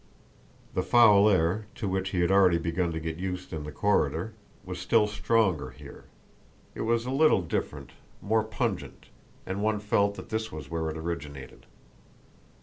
The 0.73 0.81
foul 0.81 1.29
air, 1.29 1.67
to 1.75 1.87
which 1.87 2.09
he 2.09 2.21
had 2.21 2.31
already 2.31 2.57
begun 2.57 2.91
to 2.91 2.99
get 2.99 3.17
used 3.17 3.53
in 3.53 3.65
the 3.65 3.71
corridor, 3.71 4.33
was 4.65 4.79
still 4.79 5.05
stronger 5.05 5.69
here. 5.69 6.05
It 6.73 6.81
was 6.81 7.05
a 7.05 7.11
little 7.11 7.43
different, 7.43 7.91
more 8.19 8.43
pungent, 8.43 9.09
and 9.45 9.61
one 9.61 9.79
felt 9.79 10.15
that 10.15 10.29
this 10.29 10.51
was 10.51 10.71
where 10.71 10.89
it 10.89 10.97
originated. 10.97 11.67